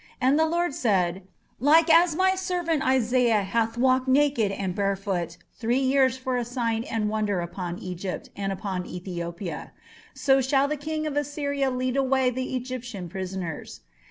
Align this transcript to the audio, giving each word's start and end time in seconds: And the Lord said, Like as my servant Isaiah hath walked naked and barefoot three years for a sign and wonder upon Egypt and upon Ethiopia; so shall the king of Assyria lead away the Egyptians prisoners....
And 0.19 0.39
the 0.39 0.47
Lord 0.47 0.73
said, 0.73 1.27
Like 1.59 1.87
as 1.87 2.15
my 2.15 2.33
servant 2.33 2.81
Isaiah 2.83 3.43
hath 3.43 3.77
walked 3.77 4.07
naked 4.07 4.51
and 4.51 4.73
barefoot 4.73 5.37
three 5.53 5.77
years 5.77 6.17
for 6.17 6.37
a 6.37 6.43
sign 6.43 6.83
and 6.85 7.07
wonder 7.07 7.39
upon 7.39 7.77
Egypt 7.77 8.31
and 8.35 8.51
upon 8.51 8.87
Ethiopia; 8.87 9.73
so 10.15 10.41
shall 10.41 10.67
the 10.67 10.75
king 10.75 11.05
of 11.05 11.15
Assyria 11.15 11.69
lead 11.69 11.95
away 11.95 12.31
the 12.31 12.55
Egyptians 12.55 13.11
prisoners.... 13.11 13.81